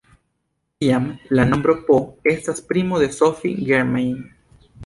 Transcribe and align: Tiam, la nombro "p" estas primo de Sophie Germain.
Tiam, 0.83 1.05
la 1.39 1.45
nombro 1.51 1.75
"p" 1.91 1.97
estas 2.33 2.65
primo 2.73 3.05
de 3.05 3.13
Sophie 3.19 3.71
Germain. 3.73 4.21